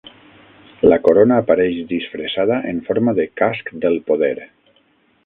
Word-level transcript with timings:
La 0.91 0.97
Corona 1.07 1.37
apareix 1.43 1.77
disfressada 1.91 2.57
en 2.71 2.79
forma 2.87 3.15
de 3.21 3.27
"Casc 3.43 3.71
del 3.85 3.99
poder". 4.09 4.35